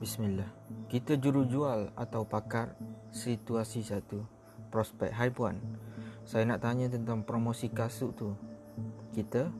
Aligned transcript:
Bismillah. 0.00 0.48
Kita 0.88 1.20
juru 1.20 1.44
jual 1.44 1.92
atau 1.92 2.24
pakar 2.24 2.72
situasi 3.12 3.84
satu. 3.84 4.24
Prospek. 4.72 5.12
Hai 5.12 5.28
puan. 5.28 5.60
Saya 6.24 6.48
nak 6.48 6.64
tanya 6.64 6.88
tentang 6.88 7.20
promosi 7.20 7.68
kasut 7.68 8.16
tu. 8.16 8.32
Kita 9.12 9.52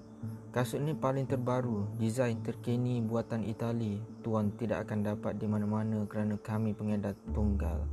kasut 0.48 0.80
ni 0.80 0.96
paling 0.96 1.28
terbaru, 1.28 1.92
desain 2.00 2.40
terkini 2.40 3.04
buatan 3.04 3.44
Itali. 3.44 4.00
Tuan 4.24 4.56
tidak 4.56 4.88
akan 4.88 5.12
dapat 5.12 5.36
di 5.36 5.44
mana-mana 5.44 6.08
kerana 6.08 6.40
kami 6.40 6.72
pengedar 6.72 7.12
tunggal. 7.36 7.84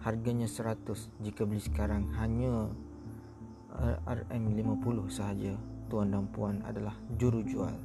Harganya 0.00 0.48
100 0.48 0.80
jika 1.20 1.44
beli 1.44 1.60
sekarang 1.60 2.08
hanya 2.16 2.72
RM50 4.08 4.96
sahaja. 5.12 5.52
Tuan 5.92 6.16
dan 6.16 6.32
puan 6.32 6.64
adalah 6.64 6.96
juru 7.20 7.44
jual. 7.44 7.76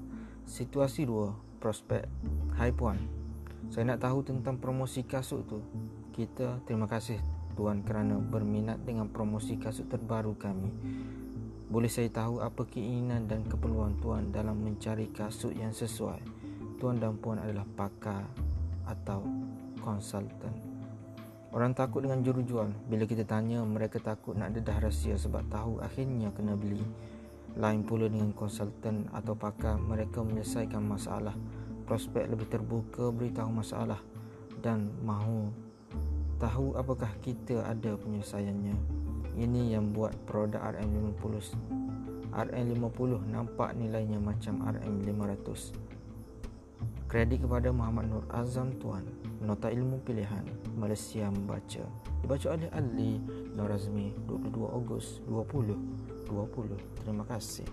Situasi 0.48 1.04
dua, 1.04 1.36
prospek. 1.59 2.08
Hai 2.55 2.72
puan, 2.72 3.25
saya 3.74 3.84
nak 3.94 4.02
tahu 4.05 4.22
tentang 4.22 4.62
promosi 4.62 5.02
kasut 5.05 5.46
tu. 5.50 5.60
Kita 6.14 6.62
terima 6.64 6.86
kasih 6.86 7.18
tuan 7.58 7.82
kerana 7.82 8.20
berminat 8.20 8.84
dengan 8.84 9.10
promosi 9.10 9.58
kasut 9.58 9.90
terbaru 9.90 10.38
kami. 10.38 10.70
Boleh 11.66 11.90
saya 11.90 12.08
tahu 12.14 12.46
apa 12.46 12.62
keinginan 12.70 13.26
dan 13.26 13.42
keperluan 13.44 13.98
tuan 13.98 14.30
dalam 14.30 14.62
mencari 14.62 15.09
kasut 15.09 15.52
yang 15.58 15.73
sesuai? 15.73 16.22
Tuan 16.78 17.02
dan 17.02 17.18
puan 17.18 17.42
adalah 17.42 17.66
pakar 17.66 18.22
atau 18.86 19.26
konsultan. 19.82 20.54
Orang 21.56 21.72
takut 21.72 22.04
dengan 22.04 22.20
juru 22.20 22.44
jual. 22.44 22.70
Bila 22.86 23.08
kita 23.08 23.23
tanya, 23.23 23.64
mereka 23.64 23.98
takut 23.98 24.36
nak 24.36 24.52
dedah 24.52 24.76
rahsia 24.76 25.16
sebab 25.16 25.48
tahu 25.48 25.80
akhirnya 25.80 26.30
kena 26.36 26.54
beli. 26.54 26.84
Lain 27.56 27.88
pula 27.88 28.12
dengan 28.12 28.36
konsultan 28.36 29.08
atau 29.16 29.40
pakar, 29.40 29.80
mereka 29.80 30.20
menyelesaikan 30.20 30.84
masalah 30.84 31.32
prospek 31.85 32.25
lebih 32.27 32.49
terbuka 32.49 33.14
beritahu 33.14 33.50
masalah 33.53 34.02
dan 34.59 34.89
mahu 35.05 35.53
tahu 36.42 36.73
apakah 36.75 37.09
kita 37.22 37.64
ada 37.64 37.95
penyelesaiannya. 37.95 38.75
Ini 39.36 39.75
yang 39.77 39.92
buat 39.92 40.16
produk 40.25 40.73
RM50 40.75 41.55
RM50 42.36 43.31
nampak 43.31 43.77
nilainya 43.80 44.19
macam 44.19 44.59
RM500. 44.67 45.72
Kredit 47.08 47.47
kepada 47.47 47.72
Muhammad 47.72 48.11
Nur 48.11 48.25
Azam 48.33 48.75
Tuan. 48.81 49.05
Nota 49.39 49.70
Ilmu 49.70 50.02
Pilihan 50.02 50.44
Malaysia 50.75 51.30
Membaca. 51.30 51.86
Dibaca 52.25 52.47
oleh 52.58 52.67
Ali 52.73 53.22
Nur 53.53 53.70
Azmi 53.70 54.09
22 54.25 54.66
Ogos 54.66 55.22
2020 55.30 57.05
Terima 57.05 57.22
kasih 57.30 57.70